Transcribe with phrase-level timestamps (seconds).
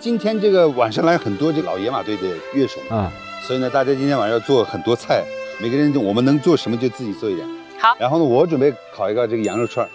[0.00, 2.22] 今天这个晚上来很多这个老野马队的
[2.54, 5.24] 乐手嘛，啊，所以呢，大家今天晚上要做很多菜，
[5.60, 7.46] 每个人就我们能做什么就自己做一点。
[7.80, 9.88] 好然后呢，我准备烤一个这个羊肉串儿。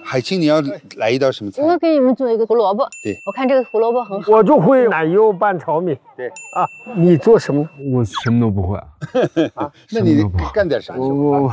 [0.00, 0.62] 海清，你要
[0.96, 1.60] 来一道什么菜？
[1.60, 2.88] 我给你们做一个胡萝卜。
[3.02, 4.32] 对我看这个胡萝卜很好。
[4.32, 5.96] 我就会奶油拌炒米。
[6.16, 6.64] 对啊，
[6.94, 7.68] 你做什么呢？
[7.92, 8.78] 我什么都不会。
[9.54, 10.94] 啊那你干点啥？
[10.94, 11.52] 我我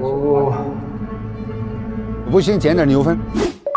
[0.00, 0.44] 我
[2.26, 3.18] 我不行，捡点牛粪。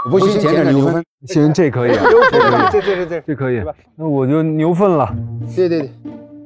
[0.09, 1.03] 不行，捡点牛粪。
[1.27, 3.61] 行，这可以啊， 这可以，这这这这，这可以。
[3.95, 5.15] 那我就牛粪了。
[5.55, 5.89] 对对对，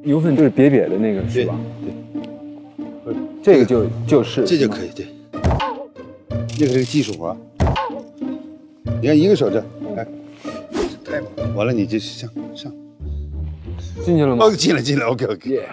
[0.02, 1.54] 牛粪就是瘪瘪的那个是对吧？
[1.82, 4.88] 对，这个就就是这就可以。
[4.94, 5.06] 对，
[6.48, 7.36] 这个是个技术活。
[9.02, 9.62] 你看一个手这，
[9.94, 10.06] 来，
[11.04, 11.54] 太猛了。
[11.54, 12.72] 完了，你就上上。
[14.02, 14.50] 进去了吗哦，？
[14.50, 15.68] 进了进了，OK OK。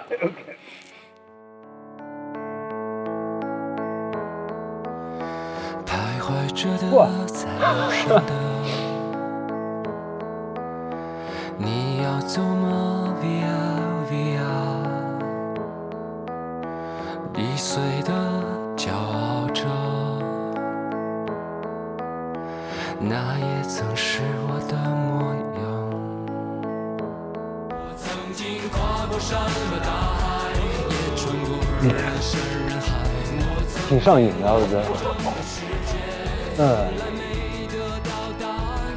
[6.57, 6.89] 着的，
[7.27, 8.33] 在路上的，
[11.55, 13.45] 你要走吗？Via
[14.09, 14.41] Via，
[17.35, 18.11] 易碎的
[18.75, 19.65] 骄傲着，
[22.99, 25.61] 那也曾是我的模样。
[27.69, 30.49] 我曾经跨过山和大海，
[30.89, 31.49] 也穿过
[31.83, 32.87] 人山人海。
[33.39, 34.81] 我曾挺上瘾的，我觉得。
[36.59, 36.77] 嗯。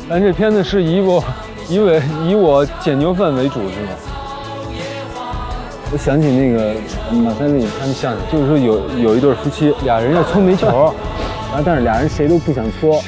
[0.09, 1.23] 咱这片子是以我
[1.69, 3.93] 以为以我捡牛粪为主是吗？
[5.93, 6.75] 我想起那个
[7.21, 13.03] 马三立他们相声，就是说有有一对夫妻，俩人要搓煤球，然后但是俩人谁都不想搓，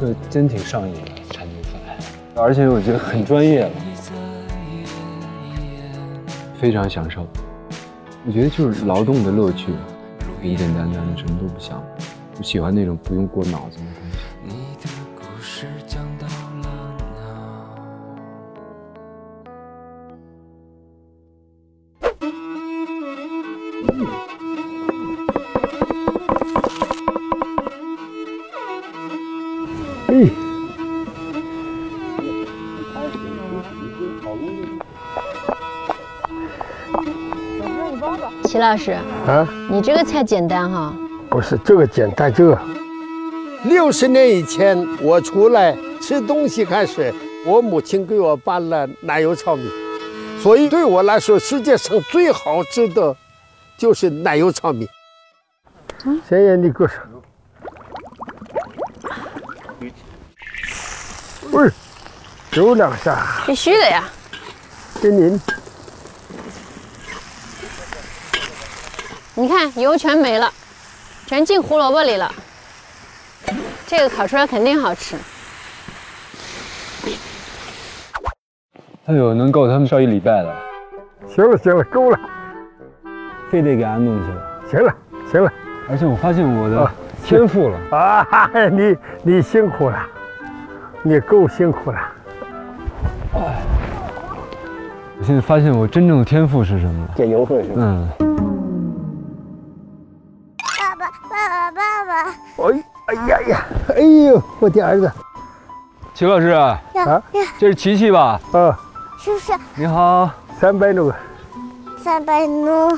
[0.00, 1.00] 就真挺上瘾的
[1.30, 3.70] 铲牛粪，而且我觉得很专业了，
[6.58, 7.26] 非常享受。
[8.26, 9.74] 我觉得就是劳动的乐趣，
[10.44, 11.82] 简简单单的，什么都不想。
[12.36, 13.78] 我喜欢那种不用过脑子
[38.44, 38.92] 齐老师，
[39.26, 40.94] 啊，你这个菜简单哈。
[41.28, 42.58] 不是这个简单，这个。
[43.64, 47.12] 六十年以前，我出来吃东西开始，
[47.46, 49.70] 我母亲给我拌了奶油炒米，
[50.40, 53.16] 所以对我来说，世界上最好吃的
[53.78, 54.86] 就是奶油炒米。
[56.28, 56.98] 先让你搁上。
[61.50, 61.70] 喂，
[62.52, 64.04] 揉两下，必须的呀。
[65.00, 65.40] 给您。
[69.36, 70.48] 你看油全没了，
[71.26, 72.32] 全进胡萝卜里了。
[73.86, 75.16] 这个烤出来肯定好吃。
[79.06, 80.54] 哎呦，能够他们烧一礼拜了，
[81.28, 82.18] 行了行了，够了，
[83.50, 84.60] 非得给俺弄去了。
[84.70, 84.94] 行了
[85.30, 85.52] 行了。
[85.90, 86.94] 而且我发现我的啊
[87.24, 90.06] 天赋了，啊，哈哈你你辛苦了，
[91.02, 91.98] 你够辛苦了。
[95.18, 97.14] 我现在发现我真正的天赋是什么了？
[97.16, 97.76] 捡油粪是吧？
[97.78, 98.08] 嗯，
[102.14, 103.66] 哎哎呀呀，
[103.96, 105.10] 哎呦，我的儿子。
[106.14, 108.40] 齐老师，啊呀呀，这是琪琪吧？
[108.52, 108.78] 啊，
[109.18, 109.52] 是不是。
[109.74, 110.30] 你好，
[110.60, 111.12] 三百多，
[112.02, 112.96] 三百奴？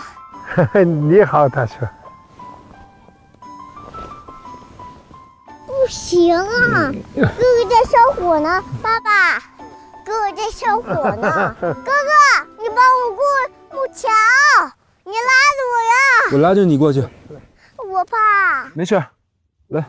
[1.09, 1.75] 你好，大叔。
[5.66, 9.38] 不行啊，哥哥在烧火呢，爸爸，
[10.04, 13.25] 哥哥在烧火呢， 哥哥，你帮我过
[13.72, 14.09] 木桥，
[15.04, 17.06] 你拉着我拉着你过去，
[17.97, 18.71] 我怕。
[18.75, 18.95] 没事
[19.69, 19.81] 来。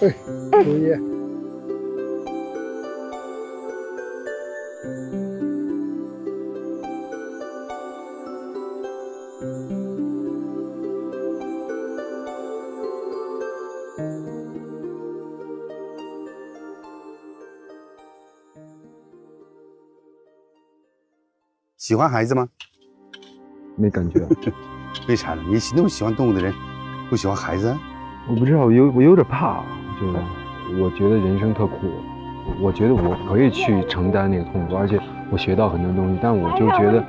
[0.00, 0.64] 哎。
[0.64, 1.14] 注意。
[21.76, 22.48] 喜欢孩子吗？
[23.76, 24.20] 没感觉，
[25.08, 25.42] 为啥呢？
[25.48, 26.52] 你那么喜欢动物的人，
[27.10, 27.78] 不喜欢孩子啊？
[28.28, 29.62] 我不知道，我有我有点怕，
[30.00, 30.18] 就是
[30.80, 31.90] 我觉得人生特苦，
[32.60, 34.98] 我觉得我可以去承担那个痛苦，而且
[35.30, 37.04] 我学到很多东西，但我就觉得，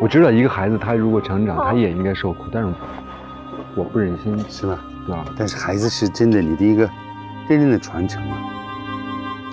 [0.00, 2.72] 我知道一个孩子他如果成长，他也应该受苦，但是
[3.76, 4.80] 我不忍心，是吧？
[5.06, 5.24] 对吧？
[5.36, 6.88] 但是孩子是真的你的一个
[7.48, 8.38] 真正的传承啊。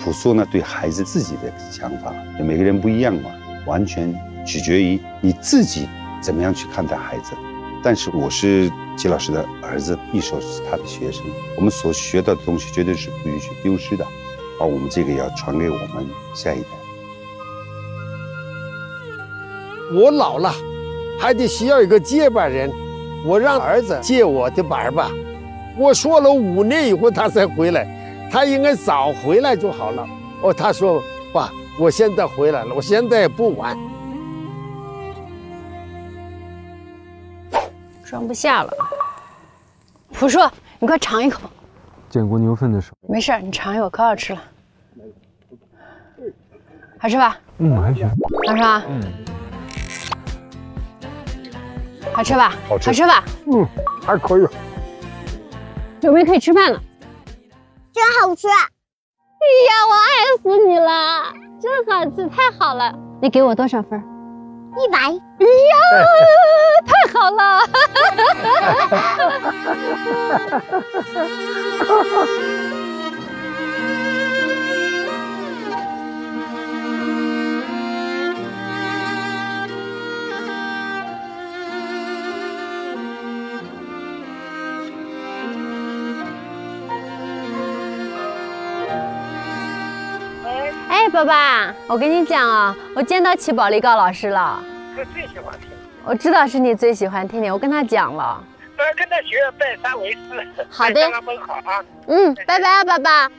[0.00, 3.30] 朴素呢，对孩子自己的想法，每个人不一样嘛，
[3.66, 4.14] 完全
[4.44, 5.88] 取决于你自己
[6.24, 7.36] 怎么样去看待孩子。
[7.82, 11.22] 但是我是季老师的儿子，一手是他的学生，
[11.54, 14.06] 我们所学到的东西绝对是不允许丢失的，
[14.58, 16.68] 而我们这个要传给我们下一代。
[19.92, 20.50] 我老了，
[21.20, 22.72] 还得需要一个接班人，
[23.26, 25.10] 我让儿子接我的班吧。
[25.76, 27.86] 我说了五年以后他才回来，
[28.32, 30.08] 他应该早回来就好了。
[30.40, 31.02] 哦，他说
[31.34, 33.78] 爸，我现在回来了，我现在也不晚。
[38.04, 38.72] 装不下了。
[40.12, 40.38] 朴树，
[40.78, 41.50] 你快尝一口。
[42.08, 44.42] 见过牛粪的手，没事，你尝一口，可好吃了。
[46.98, 47.36] 好吃吧？
[47.58, 48.08] 嗯，还行。
[48.46, 48.82] 好吃吧？
[48.88, 49.02] 嗯，
[52.12, 52.54] 好吃吧？
[52.68, 53.24] 好吃好吃吧？
[53.46, 53.66] 嗯，
[54.06, 54.46] 还可以。
[56.00, 56.80] 准备可以吃饭了。
[57.92, 58.46] 真好吃。
[58.48, 60.06] 哎呀，我爱
[60.40, 62.96] 死你了，真好吃，太好了。
[63.20, 64.02] 你给我多少分？
[64.76, 64.98] 一百。
[64.98, 65.74] 哎呀，
[66.86, 67.40] 太好了！
[91.14, 94.60] 爸爸，我跟你讲啊，我见到齐宝力高老师了。
[94.96, 95.70] 他最喜欢听，
[96.04, 98.42] 我知道是你最喜欢听的，我跟他讲了。
[98.96, 100.18] 跟他学拜三为师。
[100.68, 101.84] 好的拜他们好啊。
[102.08, 103.30] 嗯，拜拜啊，爸爸。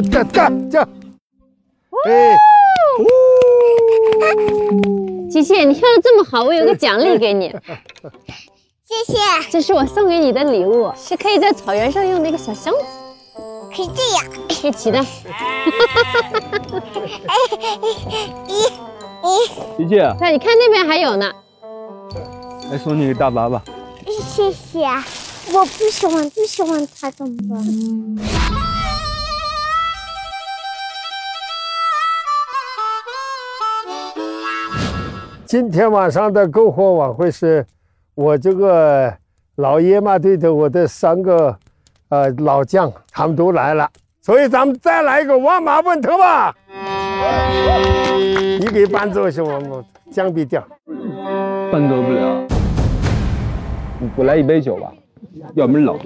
[0.00, 0.80] 哒哒哒哒哒这，
[2.08, 2.36] 哎，
[5.28, 7.48] 琪琪，你跳的这么好，我有个奖励给你，
[8.84, 9.18] 谢谢。
[9.50, 12.80] 这是我送给你的礼物，是可以在草原上用的一个小箱子，
[13.74, 14.24] 可以这样。
[14.60, 15.02] 可以骑的。
[19.76, 21.32] 琪琪，那，你看那边还有呢。
[22.70, 23.60] 来送你一个大粑粑。
[24.06, 24.86] 谢谢。
[25.52, 28.67] 我不喜欢，不喜欢他怎么办？
[35.48, 37.64] 今天晚上的篝火晚会是
[38.14, 39.10] 我这个
[39.56, 41.56] 老爷马队的我的三个
[42.10, 43.88] 呃老将，他们都来了，
[44.20, 46.54] 所以咱们再来一个万马奔腾吧。
[48.60, 50.62] 你给伴奏一下，我我降 B 调。
[51.72, 52.46] 伴奏不了。
[54.16, 54.92] 我来一杯酒吧，
[55.54, 55.98] 要不然冷。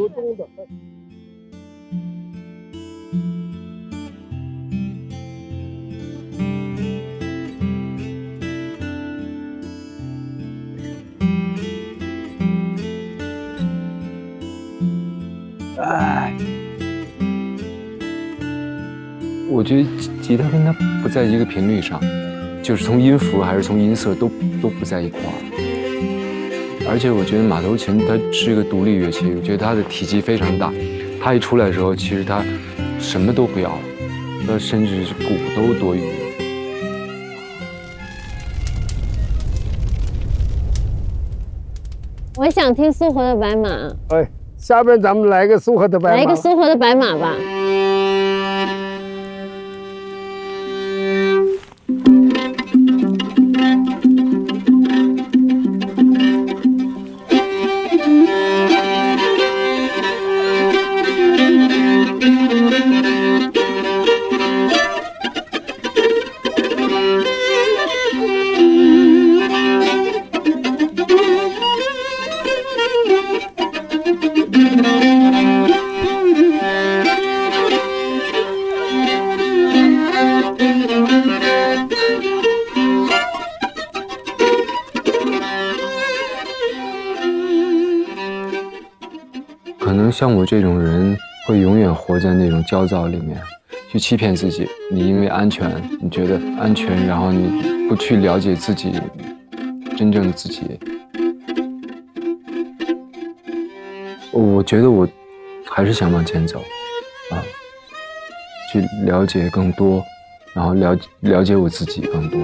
[19.63, 20.75] 我觉得吉吉他跟它
[21.05, 22.01] 不在一个频率上，
[22.65, 24.29] 就是从音符还是从音色都
[24.61, 26.89] 都不在一块儿。
[26.91, 30.73] 而且我觉得马头琴它是一个独立乐器，我觉得它的体积非常大，
[31.23, 32.43] 它一出来的时候，其实它
[32.99, 33.79] 什么都不要了，
[34.49, 36.01] 它甚至是鼓都多余。
[42.37, 43.69] 我想听苏活的白马，
[44.09, 46.17] 哎，下边咱们来个苏荷的白马。
[46.17, 47.37] 来一个苏活的白马吧。
[90.23, 93.37] 像我这种人，会永远活在那种焦躁里面，
[93.91, 94.69] 去欺骗自己。
[94.89, 95.69] 你因为安全，
[96.01, 98.93] 你觉得安全，然后你不去了解自己
[99.97, 100.79] 真正的自己。
[104.31, 105.09] 我觉得我
[105.69, 106.61] 还是想往前走，
[107.33, 107.43] 啊，
[108.73, 110.05] 去了解更多，
[110.55, 112.39] 然后了了解我自己更多。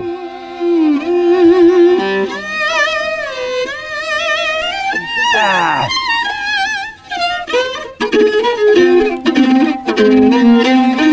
[9.99, 11.08] 放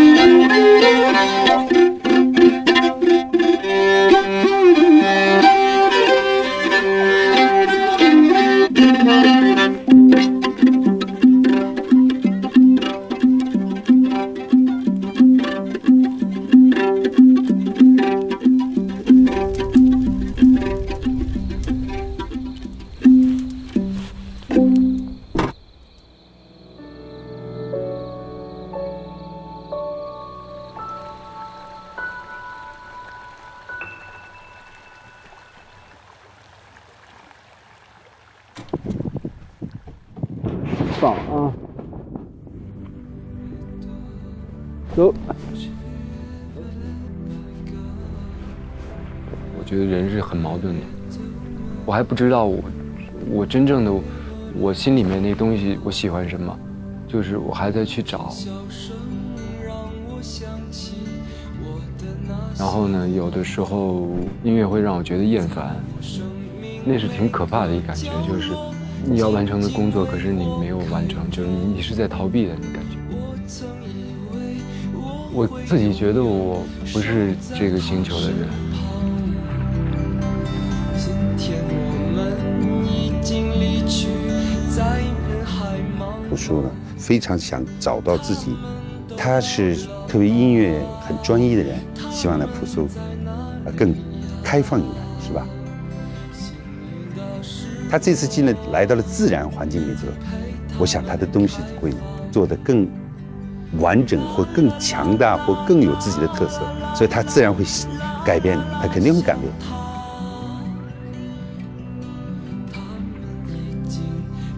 [44.96, 45.14] 走。
[49.58, 50.80] 我觉得人是很矛盾的，
[51.84, 52.62] 我还不知道我
[53.28, 53.92] 我真正的
[54.54, 56.56] 我心里面那东西我喜欢什么，
[57.06, 58.32] 就是我还在去找。
[62.58, 64.08] 然后呢，有的时候
[64.42, 65.76] 音乐会让我觉得厌烦，
[66.86, 68.52] 那是挺可怕的一感觉，就是
[69.04, 72.95] 你要完成的工作，可是你没有完成，就是你你是在逃避的那感觉。
[75.36, 76.64] 我自己觉得我
[76.94, 78.48] 不是这个星球的人。
[86.30, 88.56] 我，说了，非常想找到自己。
[89.14, 89.76] 他是
[90.08, 91.76] 特别音乐很专一的人，
[92.10, 92.88] 希望呢朴素，
[93.76, 93.94] 更
[94.42, 95.46] 开放一点，是吧？
[97.90, 100.06] 他这次进了来到了自然环境里头，
[100.78, 101.92] 我想他的东西会
[102.32, 102.88] 做得更
[103.78, 106.62] 完整，或更强大，或更有自己的特色，
[106.94, 107.64] 所以它自然会
[108.24, 109.44] 改变，它肯定会改变。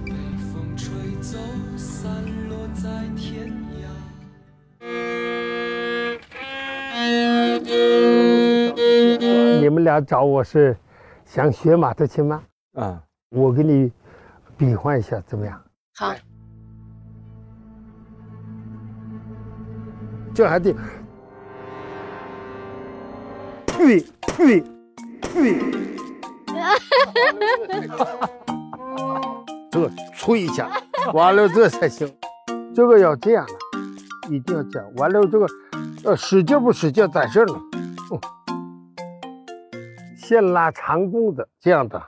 [0.04, 0.12] 被
[0.52, 0.88] 风吹
[1.20, 1.38] 走，
[1.76, 2.10] 散
[2.48, 3.88] 落在天涯。
[9.60, 10.76] 你们俩找我是
[11.26, 12.42] 想学马头琴吗？
[12.74, 13.90] 啊，我给你
[14.56, 15.60] 比划一下，怎么样？
[15.96, 16.14] 好，
[20.38, 20.72] 这还得，
[23.66, 24.00] 对
[24.36, 24.62] 对
[25.20, 25.58] 对，
[29.68, 30.70] 这个吹一下，
[31.12, 32.08] 完了这才行。
[32.72, 33.54] 这个要这样的，
[34.32, 34.88] 一定要这样。
[34.94, 35.46] 完了这个，
[36.04, 37.60] 呃，使劲不使劲在这呢。
[38.12, 38.20] 嗯
[40.16, 42.00] 先拉长弓的，这样的，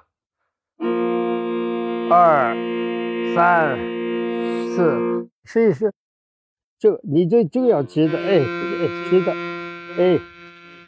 [2.09, 2.55] 二、
[3.35, 3.77] 三、
[4.77, 5.93] 四，试一试。
[6.81, 9.33] 这个你这这个要直的，哎哎直的，
[9.99, 10.19] 哎，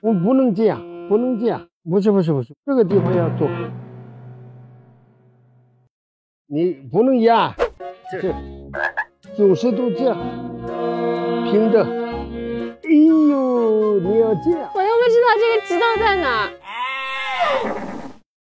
[0.00, 3.46] 不不能这样，不能这样，不是不是不是，这个地方要做，
[6.46, 7.54] 你不能压，
[8.11, 8.34] 这
[9.37, 10.16] 九十度这样，
[11.44, 16.52] 平的，哎呦，你要这样，我又不知道这个直道在哪儿。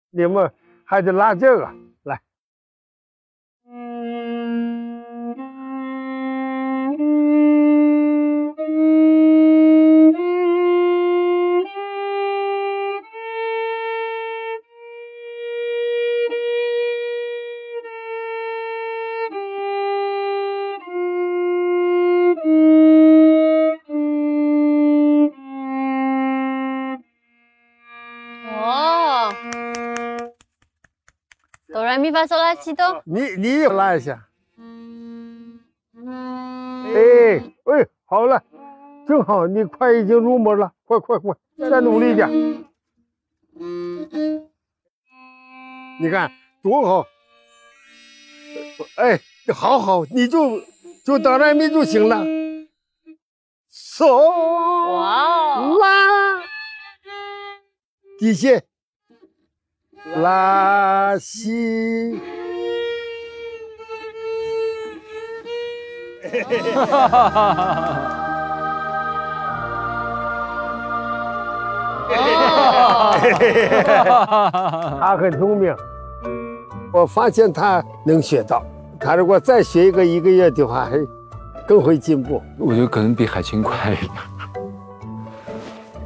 [0.10, 0.52] 你们
[0.86, 1.70] 还得拉这个
[32.18, 33.04] 哆来咪发嗦拉西哆。
[33.06, 34.28] 你你也拉一下。
[36.96, 38.42] 哎哎，好了，
[39.08, 42.28] 正好你快已经入门了，快快快，再努力一点。
[46.00, 46.32] 你看
[46.64, 47.06] 多好，
[48.96, 49.20] 哎，
[49.54, 50.62] 好好，你就
[51.06, 52.26] 就哆来咪就行了。
[53.70, 56.42] 手哇哦，拉，
[58.20, 58.64] 底线，
[60.16, 62.20] 拉西。
[66.28, 67.50] 哈哈哈
[74.26, 75.76] 哈哈他很聪明，
[76.92, 78.64] 我发现他能学到。
[79.00, 80.98] 他如果再学一个一个月的话，还
[81.68, 82.42] 更会进步。
[82.58, 84.12] 我觉得可能比海清快一点。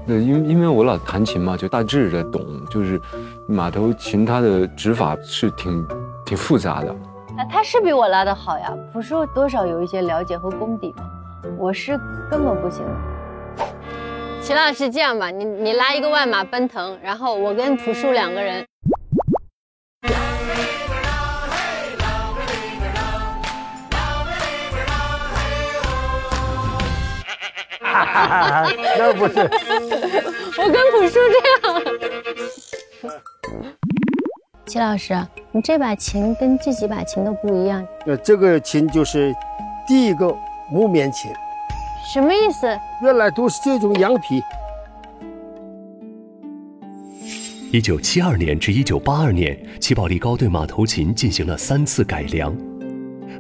[0.08, 3.00] 对，因为因为我老弹琴嘛，就大致的懂，就是
[3.48, 5.88] 马头琴它的指法是挺
[6.26, 6.96] 挺复杂的。
[7.38, 11.04] 那他是比我拉的好呀，朴树多少有一些了解和功底嘛，
[11.58, 11.98] 我是
[12.30, 13.66] 根本不行的。
[14.42, 18.66] 齐老师，这样吧，你你拉一个万马奔腾，然后我跟朴树两个人。
[28.98, 31.36] 那不是，我跟朴树这
[31.68, 31.82] 样。
[34.66, 35.14] 齐老师，
[35.52, 39.34] 你这把琴跟这几把琴都不一样，呃，这个琴就是
[39.88, 40.34] 第一个
[40.72, 41.30] 木棉琴，
[42.14, 42.68] 什么意思？
[43.04, 44.42] 原来都是这种羊皮。
[47.74, 52.56] 一九七二年至一九八二年，齐宝力高对马头琴进行了三次改良。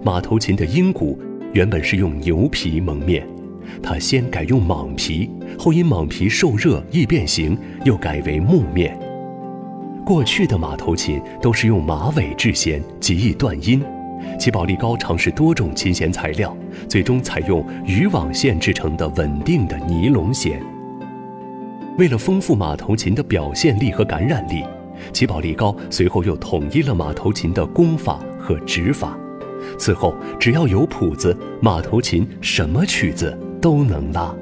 [0.03, 1.17] 马头琴的音骨
[1.53, 3.27] 原本是用牛皮蒙面，
[3.81, 8.97] 他先改用蟒皮，后因蟒皮受热易变形，又改为木面。
[10.05, 13.83] 过去的马头琴都是用马尾制弦，极易断音。
[14.39, 16.55] 齐宝力高尝试多种琴弦材料，
[16.87, 20.61] 最终采用渔网线制成的稳定的尼龙弦。
[21.97, 24.63] 为了丰富马头琴的表现力和感染力，
[25.11, 29.17] 齐宝力高随后又统一了马头琴的弓法和指法。
[29.77, 34.33] 此后，只要有谱子，马头琴什么曲子都能拉。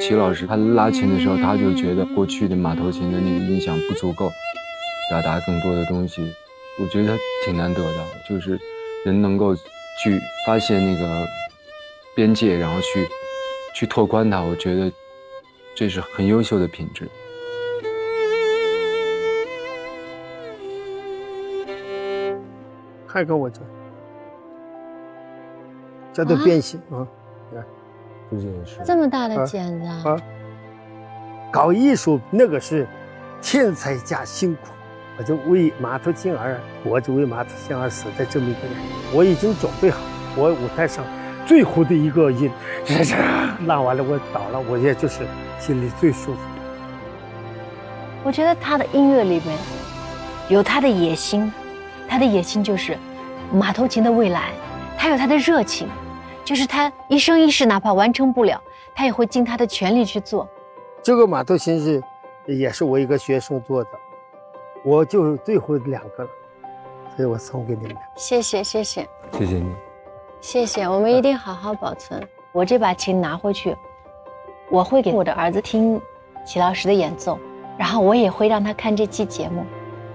[0.00, 4.30] 齐老师他拉琴的时候，他就觉得过去的马头琴的那个音响不足够，
[5.10, 6.22] 表达更多的东西。
[6.80, 8.58] 我觉得挺难得的，就是
[9.04, 11.26] 人能够去发现那个
[12.14, 13.08] 边界，然后去
[13.74, 14.40] 去拓宽它。
[14.40, 14.92] 我觉得
[15.74, 17.08] 这是很优秀的品质。
[23.06, 23.60] 看看我这，
[26.14, 27.06] 这都变形啊！
[28.30, 28.80] 就这件事。
[28.86, 30.02] 这么大的茧子啊！
[30.06, 30.16] 啊，
[31.52, 32.88] 搞艺术那个是
[33.42, 34.68] 天才加辛苦。
[35.18, 38.76] 我就为马头琴而活就为马头琴而死的这么一个人。
[39.14, 40.00] 我已经准备好，
[40.36, 41.04] 我舞台上
[41.46, 42.50] 最后的一个音，
[43.66, 45.26] 拉完了我倒了，我也就是
[45.58, 46.62] 心里最舒服的。
[48.24, 49.58] 我觉得他的音乐里面
[50.48, 51.52] 有他的野心，
[52.08, 52.96] 他的野心就是
[53.52, 54.50] 马头琴的未来，
[54.96, 55.88] 他有他的热情，
[56.44, 58.60] 就是他一生一世哪怕完成不了，
[58.94, 60.48] 他也会尽他的全力去做。
[61.02, 62.02] 这个马头琴是
[62.46, 63.90] 也是我一个学生做的，
[64.84, 66.30] 我就最后两个了，
[67.16, 67.96] 所以我送给你们。
[68.16, 69.72] 谢谢谢谢谢谢你。
[70.40, 72.20] 谢谢，我们一定好好保存。
[72.52, 73.76] 我这把琴拿回去，
[74.70, 76.00] 我会给我的儿子听
[76.44, 77.38] 齐老师的演奏，
[77.78, 79.64] 然后我也会让他看这期节目，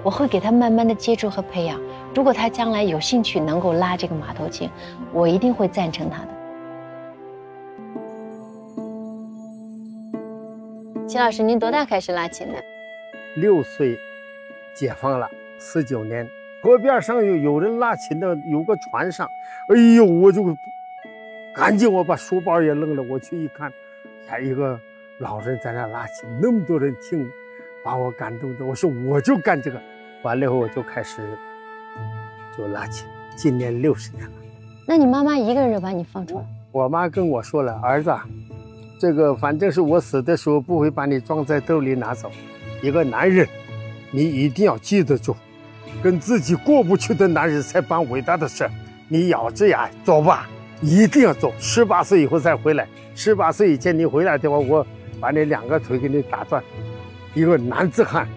[0.03, 1.79] 我会给他慢慢的接触和培养。
[2.13, 4.69] 如果他将来有兴趣能够拉这个马头琴，
[5.13, 6.27] 我一定会赞成他的。
[11.07, 12.61] 齐老师，您多大开始拉琴的？
[13.37, 13.97] 六岁
[14.77, 16.29] 解放了，四九年，
[16.61, 19.27] 河边上有有人拉琴的，有个船上，
[19.69, 20.55] 哎呦，我就
[21.55, 23.73] 赶紧我把书包也扔了，我去一看，
[24.27, 24.79] 还一个
[25.17, 27.27] 老人在那拉琴，那么多人听，
[27.83, 29.81] 把我感动的，我说我就干这个，
[30.21, 31.27] 完了以后我就开始
[32.55, 34.31] 就拉琴，今年六十年了。
[34.87, 36.45] 那你妈妈一个人就把你放出来？
[36.71, 38.23] 我妈跟我说了，儿子啊，
[39.01, 42.31] 这个反正是我死的时候不会把你装在兜里拿走。
[42.83, 43.47] 一个男人，
[44.11, 45.35] 你一定要记得住，
[46.01, 48.69] 跟自己过不去的男人才办伟大的事。
[49.07, 50.49] 你咬着牙走吧，
[50.81, 51.53] 一定要走。
[51.59, 54.85] 十八岁以后再回来，十八岁以前你回来的话，我
[55.19, 56.61] 把你两个腿给你打断。
[57.33, 58.27] 一个男子汉，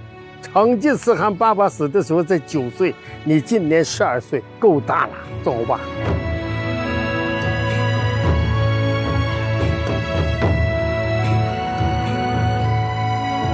[0.42, 5.80] 成吉思汗爸爸死的时候才九岁，你今年十二岁，够大了，走吧。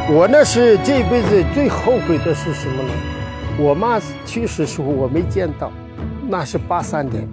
[0.09, 2.91] 我那是这辈子最后悔的是什么呢？
[3.59, 5.73] 我妈去世时候我没见到，
[6.29, 7.27] 那是八三年，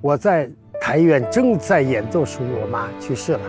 [0.00, 3.40] 我在台院正在演奏时候，我妈去世了。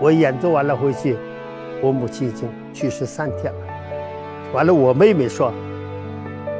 [0.00, 1.16] 我演奏完了回去，
[1.80, 3.60] 我母亲已经去世三天了。
[4.52, 5.52] 完了，我妹妹说：“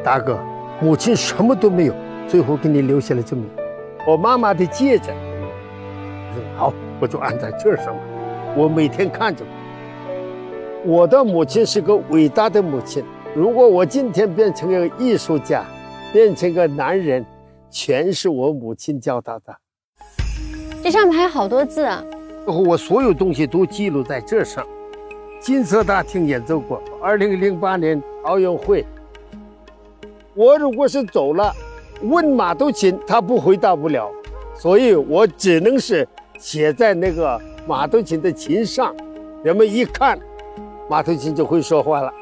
[0.04, 0.38] 大哥，
[0.80, 1.94] 母亲什么都没有，
[2.28, 3.42] 最后给你留下了这么
[4.06, 8.02] 我妈妈的戒指。”我说好，我就安在这上了。
[8.54, 9.44] 我每天看着。
[10.84, 13.04] 我的母亲是个伟大的母亲。
[13.34, 15.64] 如果我今天变成个艺术家，
[16.12, 17.24] 变成个男人，
[17.70, 19.54] 全是我母亲教导的。
[20.82, 22.02] 这上面还有好多字啊！
[22.46, 24.66] 我所有东西都记录在这上。
[25.38, 28.84] 金色大厅演奏过，二零零八年奥运会。
[30.34, 31.52] 我如果是走了，
[32.02, 34.10] 问马头琴，他不回答不了，
[34.54, 38.94] 所以我只能是写在那个马头琴的琴上，
[39.42, 40.18] 人们一看，
[40.90, 42.12] 马头琴就会说话了。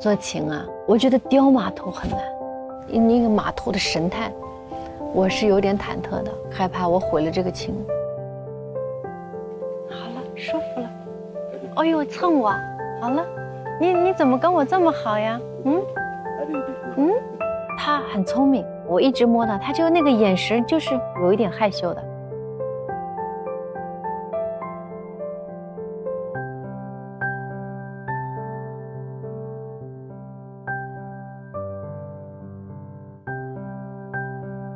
[0.00, 2.18] 做琴啊，我觉得雕马头很难，
[3.06, 4.32] 那个马头的神态，
[5.12, 7.74] 我是有点忐忑的，害怕我毁了这个琴。
[9.90, 10.90] 好了，舒服了。
[11.76, 12.48] 哎呦，蹭我，
[12.98, 13.22] 好了，
[13.78, 15.38] 你你怎么跟我这么好呀？
[15.66, 15.82] 嗯
[16.96, 17.12] 嗯，
[17.78, 22.02] 他很聪明，我一直摸他，他就那个眼神就是有一点害羞的。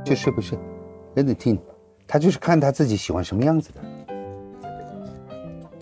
[0.09, 0.57] 就是不是，
[1.15, 1.59] 真的听，
[2.07, 3.81] 他就是看他自己喜欢什么样子的。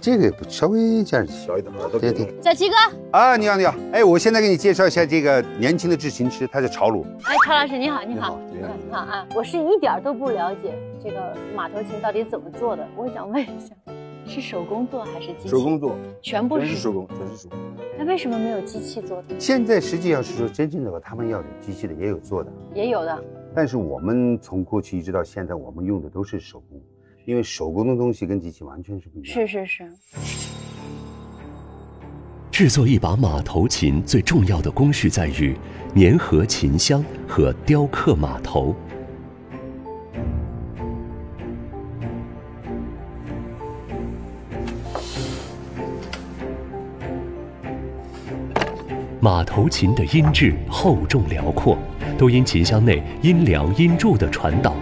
[0.01, 2.27] 这个也不稍微这样小一点，耳朵别听。
[2.43, 2.75] 小齐哥，
[3.13, 7.07] 啊，你好，你好，哎，我现在给你介绍一下这个年轻的制琴师，他叫曹鲁。
[7.23, 9.25] 哎，曹老师你好，你好，你好，你好啊！
[9.37, 13.77] 我是一点儿都不了解这个马头琴到底怎么做的，我想问一下，
[14.27, 15.49] 是手工做还是机器？
[15.51, 17.59] 手工做，全部是手工，全是手工。
[17.97, 19.39] 那为什么没有机器做的？
[19.39, 23.25] 现在实际要是说真正的话，他们要有机器的也有做的，也有的。
[23.57, 26.79] 但是我们从过去一直到现在，我们用的都是手工，
[27.25, 29.33] 因为手工的东西跟机器完全是不一样。
[29.33, 29.91] 是是是。
[32.51, 35.57] 制作一把马头琴最重要的工序在于
[35.95, 38.77] 粘合琴箱和雕刻马头。
[49.19, 51.79] 马头琴的音质厚重辽阔，
[52.17, 54.75] 都因琴箱内音梁、音柱的传导。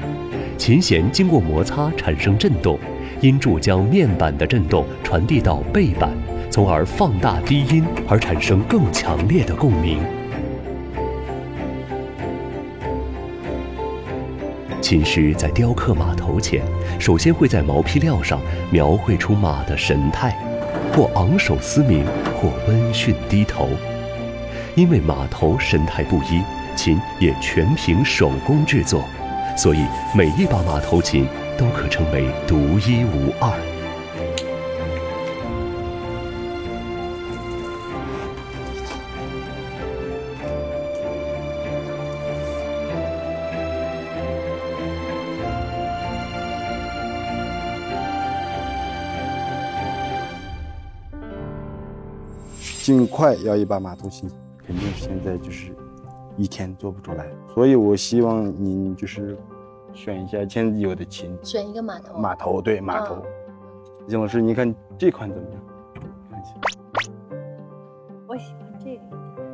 [0.57, 2.79] 琴弦经过摩擦产生振动，
[3.21, 6.11] 音柱将面板的振动传递到背板，
[6.51, 9.99] 从而放大低音，而产生更强烈的共鸣。
[14.81, 16.63] 琴师在雕刻马头前，
[16.99, 18.39] 首先会在毛坯料上
[18.71, 20.37] 描绘出马的神态，
[20.93, 22.05] 或昂首嘶鸣，
[22.39, 23.69] 或温驯低头。
[24.75, 26.43] 因为马头神态不一，
[26.75, 29.05] 琴也全凭手工制作，
[29.57, 29.85] 所以
[30.15, 33.53] 每一把马头琴都可称为独一无二。
[52.83, 54.29] 尽快要一把马头琴，
[54.67, 55.75] 肯定现在就是
[56.37, 59.37] 一天做不出来，所以我希望您就是
[59.93, 62.19] 选一下现在有的琴，选一个码头。
[62.19, 63.23] 码头对码头。
[64.07, 65.61] 金老师，你看这款怎么样？
[66.31, 66.51] 看一下
[68.27, 69.03] 我喜欢这个，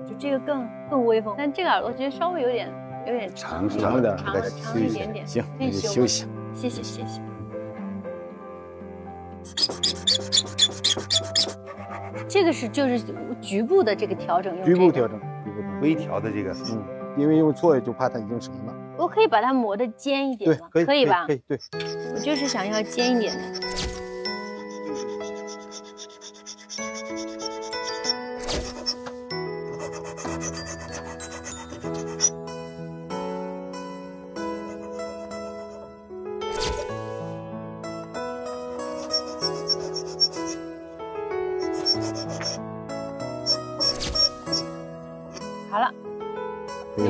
[0.08, 2.72] 就这个更更威风，但这个耳朵觉得稍微有点
[3.06, 5.26] 有点长长点，长了长一点点。
[5.26, 6.26] 行，可以你休息。
[6.54, 7.20] 谢谢谢谢。
[12.26, 13.00] 这个是就是
[13.40, 15.59] 局部的这个调整，用这个局部调整，局部调整。
[15.80, 16.82] 微调的这个，嗯，
[17.16, 18.74] 因为用错就怕它已经什么了。
[18.98, 21.26] 我可以把它磨得尖一点吗？，对可以，可以吧？
[21.26, 21.58] 可以，对。
[22.14, 23.60] 我就是想要尖一点的。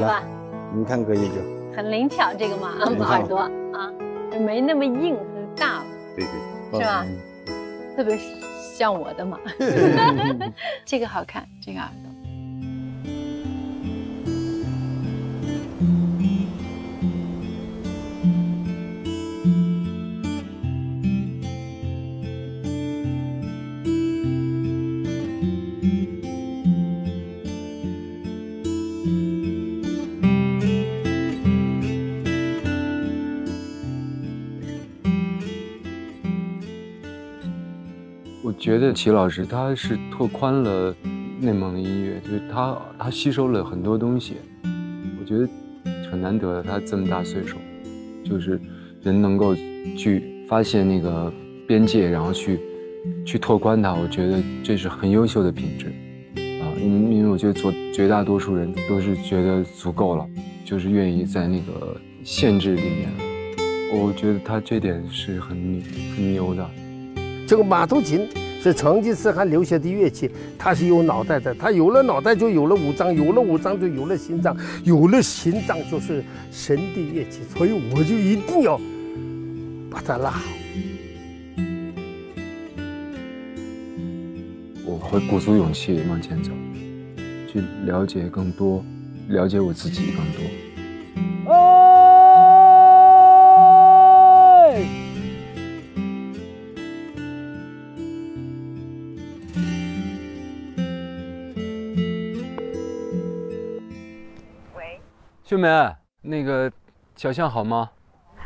[0.00, 0.22] 对吧？
[0.74, 1.34] 你看可以就。
[1.76, 3.38] 很灵巧，这个马灵巧耳朵
[3.72, 3.90] 啊，
[4.32, 5.84] 就没那么硬很大了，
[6.16, 6.24] 对
[6.72, 7.04] 对，是吧？
[7.06, 7.18] 嗯
[7.96, 8.18] 特别
[8.76, 9.38] 像我的嘛。
[10.86, 12.09] 这个好看，这个耳朵。
[38.80, 40.96] 我觉得齐老师他是拓宽了
[41.38, 44.36] 内蒙的音乐，就是他他吸收了很多东西，
[45.20, 45.46] 我觉得
[46.10, 47.58] 很难得，他这么大岁数，
[48.24, 48.58] 就是
[49.02, 49.54] 人能够
[49.98, 51.30] 去发现那个
[51.68, 52.58] 边界，然后去
[53.26, 55.88] 去拓宽它，我觉得这是很优秀的品质
[56.62, 60.26] 啊，因因为我觉得做绝大多数人都是觉得足够了，
[60.64, 63.10] 就是愿意在那个限制里面，
[63.92, 65.82] 我觉得他这点是很
[66.16, 66.66] 很牛的。
[67.46, 68.26] 这个马头琴
[68.62, 78.78] 是成吉思汗留下的乐器，它是有脑袋的，它有了脑袋就有了五脏，有了五脏就有了心脏，有了心脏就是神的乐器，所以我就一定要
[79.90, 80.42] 把它拉好。
[84.84, 86.50] 我会鼓足勇气往前走，
[87.50, 88.84] 去了解更多，
[89.28, 90.69] 了解我自己更多。
[105.50, 105.66] 秀梅，
[106.20, 106.70] 那个
[107.16, 107.90] 小象好吗？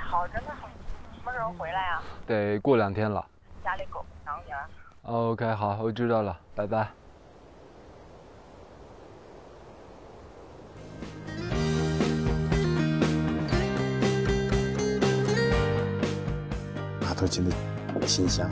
[0.09, 0.67] 好，真的好。
[1.13, 2.03] 什么时候回来啊？
[2.27, 3.23] 得过两天了。
[3.63, 4.59] 家里狗想你了。
[5.03, 6.89] OK，好，我知道了，拜拜。
[17.03, 17.55] 马头琴的
[18.07, 18.49] 琴箱。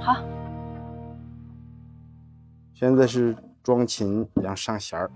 [0.00, 0.16] 好，
[2.74, 5.10] 现在是装琴，然后上弦儿。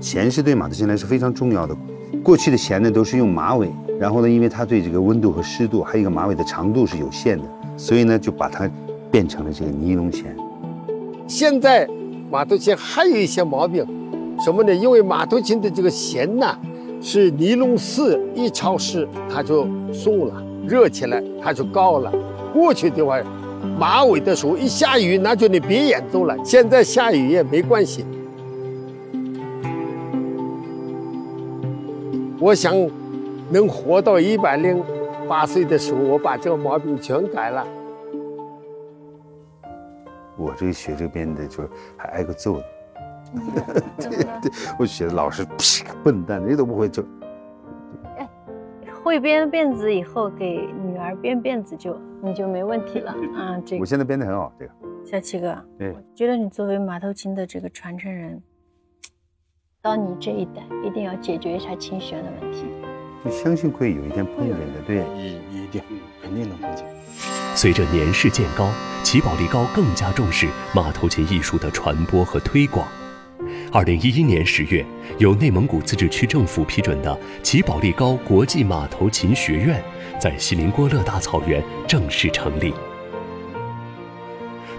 [0.00, 1.76] 弦是对马头琴来说非常重要的。
[2.22, 7.44] 过去的弦呢都是用马尾，然后呢，因为它对这个温度和湿度，还有一个马尾的长度是有限的，
[7.82, 8.70] 所以呢就把它
[9.10, 10.36] 变成了这个尼龙弦。
[11.26, 11.84] 现在
[12.30, 13.84] 马头琴还有一些毛病，
[14.38, 14.72] 什么呢？
[14.72, 16.56] 因为马头琴的这个弦呐
[17.00, 22.12] 是尼龙丝，一潮湿它就松了，热起来它就高了。
[22.52, 23.20] 过去的话，
[23.76, 28.04] 马尾的时候一下雨那就你别演奏了，现在下雨也没关系。
[32.38, 32.72] 我想
[33.50, 34.80] 能活到一百零
[35.28, 37.66] 八岁的时候，我把这个毛病全改了。
[40.36, 42.64] 我这个学这边的就是还挨个揍呢。
[43.98, 44.08] 对
[44.42, 47.04] 对， 我学的老师屁笨蛋，你都不会做。
[49.04, 53.60] 会编辫子以后，给女儿编辫子就你就没问题了 啊。
[53.66, 54.72] 这个我现在编的很好，这个。
[55.04, 58.40] 小七哥，对，觉得你作为马头琴的这个传承人，
[59.82, 62.66] 到你这一代一定要解决一下琴弦的问题。
[63.24, 65.80] 我相信会有一天碰见的，对，一一定
[66.20, 66.84] 肯定能碰见。
[67.54, 68.68] 随着年事渐高，
[69.04, 72.88] 齐宝力高更加重视马头琴艺术的传播和推广。
[73.70, 74.84] 二零一一年十月，
[75.18, 79.80] 由内蒙古自治区政府批准的齐宝力高国际马头琴学院
[80.18, 82.74] 在锡林郭勒大草原正式成立。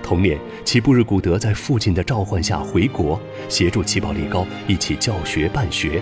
[0.01, 6.01] 同年，齐布日古德在父亲的召唤下回国，协助齐宝力高一起教学办学。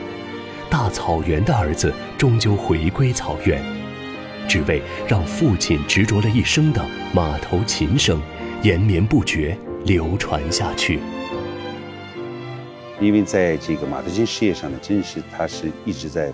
[0.72, 3.62] 大草原的儿子终究回归草原，
[4.48, 6.82] 只为让父亲执着了一生的
[7.14, 8.22] 马头琴声
[8.64, 11.02] 延绵不绝流传下去。
[13.02, 16.32] 因为在这个马头琴事业上呢，真是他是一直在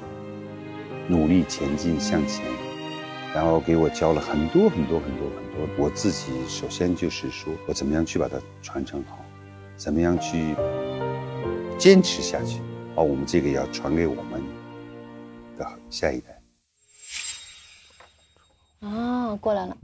[1.08, 2.46] 努力前进向前，
[3.34, 5.84] 然后给我教了很多很多很多很多。
[5.84, 9.18] 我自己首先就是说我怎么样去把它传承好，
[9.76, 10.54] 怎么样去
[11.76, 12.60] 坚持下去，
[12.98, 14.42] 把我们这个要传给我们
[15.56, 16.42] 的下一代。
[18.80, 19.78] 哦，过来了。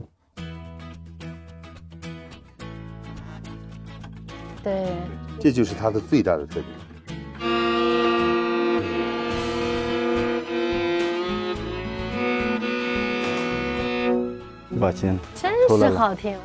[4.64, 4.96] 对，
[5.38, 6.66] 这就是它的最大的特点。
[14.80, 16.36] 把琴真是好听。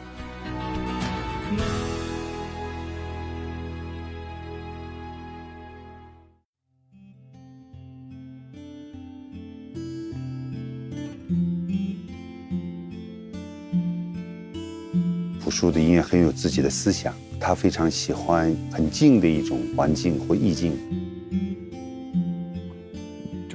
[15.60, 20.72] 朴树的音乐很有自己的思想，他非常喜欢很静的一种环境或意境。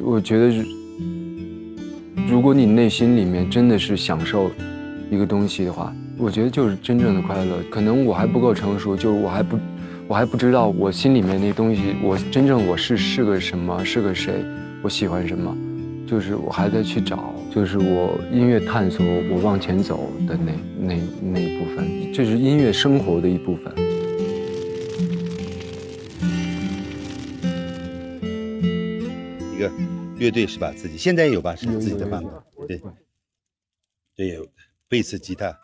[0.03, 0.63] 我觉得，
[2.29, 4.51] 如果你内心里面真的是享受
[5.11, 7.57] 一个东西的话，我觉得就是真正的快乐。
[7.71, 9.59] 可能我还不够成熟，就是我还不，
[10.07, 14.45] 我还不知道我心里面那东西，我真正我是是个什么，是个谁，
[14.83, 15.57] 我喜欢什么，
[16.07, 23.73] 就是我还在去找，就是我音乐探索，我往前走的那那那一部分，这是音乐生活的一部分。
[29.53, 29.73] 一个
[30.19, 30.73] 乐队是吧？
[30.77, 31.57] 自己现在有吧？
[31.57, 32.45] 是自己的办法。
[32.69, 32.81] 对，
[34.15, 34.47] 对，有
[34.89, 35.59] 贝斯、吉他、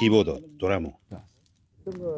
[0.00, 0.92] keyboard、哆啦 A 梦。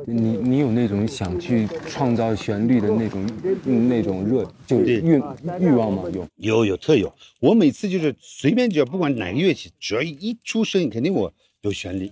[0.07, 3.27] 你你有那种想去创造旋律的那种
[3.65, 5.23] 嗯那种热，就是欲
[5.61, 6.03] 欲望吗？
[6.13, 6.27] 有。
[6.37, 12.11] 有有特有，我每次就是随便只要不管哪个乐器，只要一出声音，肯定我有旋律。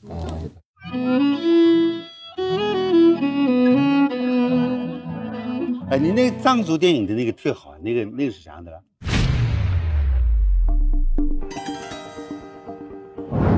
[5.91, 8.83] 哎，你那个藏族电影的那个特好，那个那个是啥的？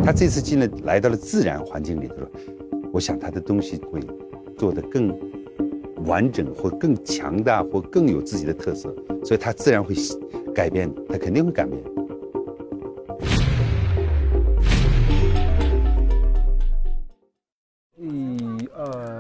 [0.05, 2.17] 他这次进了来到了自然环境里头，
[2.93, 3.99] 我想他的东西会
[4.55, 5.19] 做得更
[6.05, 9.95] 完整，或更强大，或更有自己的特色，所以他自然会
[10.55, 11.83] 改变，他肯定会改变。
[17.97, 19.12] 一二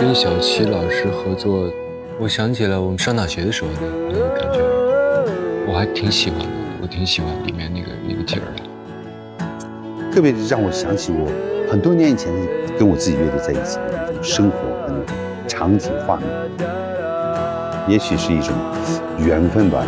[0.00, 1.70] 跟小齐老师合作，
[2.18, 3.76] 我想起了我们上大学的时候的
[4.10, 4.60] 那个感觉，
[5.68, 6.46] 我还挺喜欢的，
[6.80, 8.62] 我挺喜欢里面那个那个劲儿的。
[10.10, 11.30] 特别让我想起我
[11.70, 12.32] 很多年以前
[12.78, 15.14] 跟我自己乐队在一起的那种生活和那种
[15.46, 16.26] 场景画面，
[17.86, 18.54] 也许是一种
[19.18, 19.84] 缘分吧。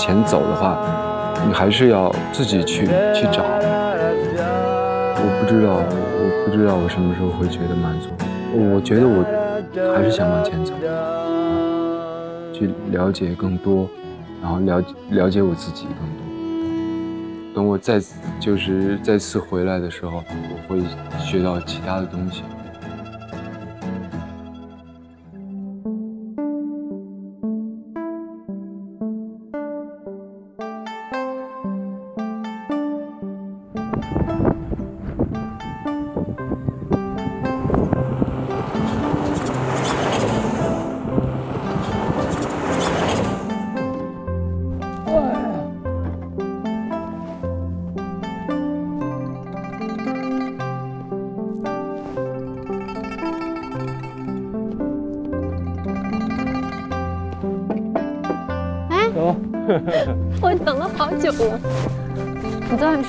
[0.00, 0.78] 前走的话，
[1.46, 3.44] 你还是要自己去去找。
[5.22, 8.08] 我不知道，我不知道我什么时候会觉得满足。
[8.52, 9.22] 我觉得我
[9.94, 10.72] 还是想往前走，
[12.54, 13.86] 去了解更多，
[14.40, 16.24] 然后了了解我自己更多。
[17.54, 20.80] 等我再次就是再次回来的时候，我会
[21.18, 22.42] 学到其他的东西。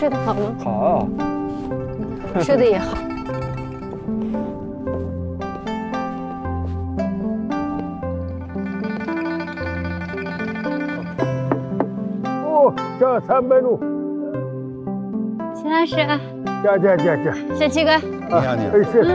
[0.01, 0.41] 睡得好吗？
[0.63, 1.07] 好，
[2.39, 2.97] 睡得也好。
[12.25, 13.79] 哦，下三百路，
[15.53, 15.97] 齐老师，
[16.63, 18.77] 加加加加，小七哥，你好，你好。
[18.77, 19.05] 哎是，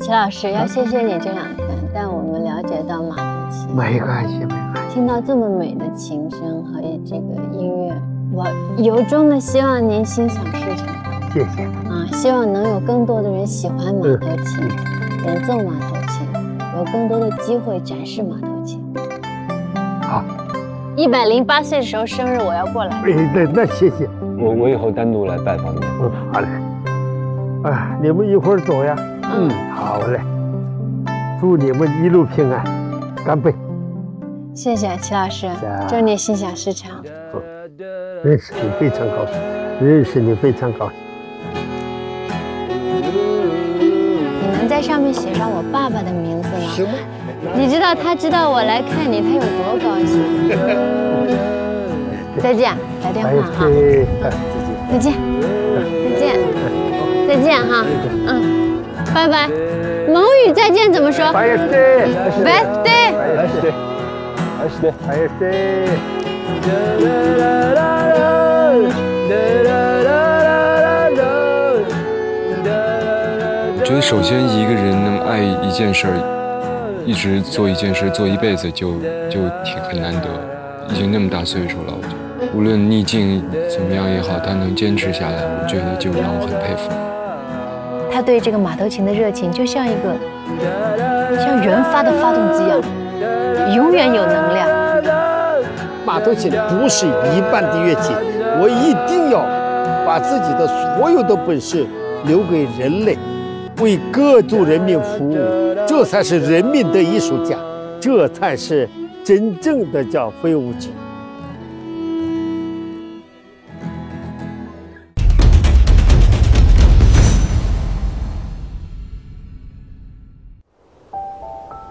[0.00, 4.94] 齐老师要谢谢你这两天带我们了解到马头琴，没关系没关系。
[4.94, 7.94] 听到这么美的琴声和这个音乐，
[8.36, 10.86] 我由衷的希望您心想事成
[11.32, 11.62] 谢谢。
[11.88, 12.04] 啊！
[12.12, 14.68] 希望能有更多的人喜欢马头琴，
[15.24, 16.28] 演奏马头琴，
[16.76, 18.84] 有更多的机会展示马头琴。
[20.02, 20.22] 好，
[20.96, 22.94] 一百零八岁的时候生日我要过来。
[23.06, 24.06] 哎，那那谢谢。
[24.38, 25.80] 我我以后单独来拜访你。
[26.02, 26.46] 嗯，好嘞。
[27.70, 28.94] 啊，你们一会儿走呀。
[29.34, 30.20] 嗯，好嘞。
[31.40, 32.62] 祝你们一路平安，
[33.24, 33.54] 干杯！
[34.54, 35.48] 谢谢齐老师，
[35.88, 36.90] 祝你心想事成。
[37.78, 39.34] 认识你非常高兴，
[39.86, 40.96] 认识你非常高兴。
[44.40, 46.70] 你能在上面写上我爸爸的名字吗？
[46.74, 46.94] 行吗？
[47.54, 50.22] 你知道他知道我来看你，他有多高兴？
[52.40, 53.68] 再见，打电话哈。
[54.90, 55.12] 再见，
[56.08, 56.40] 再见，
[57.28, 57.84] 再见哈。
[58.26, 58.80] 嗯，
[59.14, 59.50] 拜拜。
[60.08, 62.06] 蒙语再见怎么说？birthday
[62.42, 63.12] birthday
[64.62, 66.35] birthday birthday。
[73.78, 76.18] 我觉得首先一个人能爱一件事儿，
[77.06, 78.94] 一直做一件事做一辈子就
[79.30, 80.28] 就挺很难得，
[80.90, 82.14] 已经那么大岁数了，我觉得
[82.52, 86.90] 无论逆境怎么样也好，他能坚持下来，我觉得就让我很佩服。
[88.10, 90.16] 他对这个马头琴的热情，就像一个
[91.38, 92.82] 像原发的发动机一样，
[93.76, 94.75] 永远有能量。
[96.16, 98.14] 马头琴不是一般的乐器，
[98.58, 99.42] 我一定要
[100.06, 101.86] 把自己的所有的本事
[102.24, 103.18] 留给人类，
[103.82, 105.36] 为各族人民服务，
[105.86, 107.58] 这才是人民的艺术家，
[108.00, 108.88] 这才是
[109.22, 110.88] 真正的叫非物质。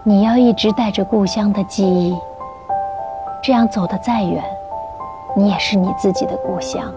[0.02, 2.12] 你要一直带着故乡的记忆，
[3.46, 4.42] 这样走得再远，
[5.36, 6.92] 你也是你自己的故乡。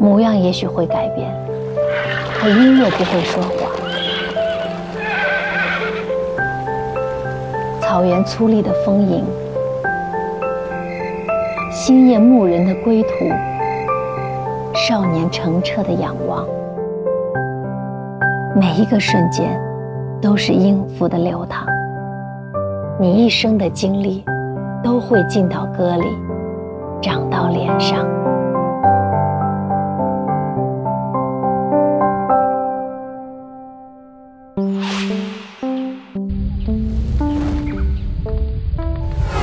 [0.00, 1.30] 模样也许会改变，
[2.40, 3.70] 可音乐不会说谎。
[7.82, 9.22] 草原粗粝的丰盈，
[11.70, 13.10] 星夜牧人的归途。
[14.72, 16.46] 少年澄澈的仰望，
[18.56, 19.60] 每一个瞬间
[20.24, 21.66] 都是音符的流淌。
[22.98, 24.24] 你一生的经历
[24.82, 26.06] 都会进到歌里，
[27.02, 28.06] 长到脸上。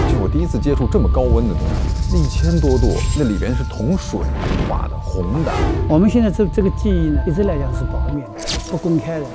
[0.10, 1.62] 就我第一次接触这么高温的东
[1.94, 2.88] 西，一千多度，
[3.20, 4.20] 那里边是铜水
[4.68, 4.98] 画的。
[5.00, 5.52] 红的，
[5.88, 8.30] 我们现在这这个记忆呢，一直来讲是保密的，
[8.72, 9.26] 不公开的。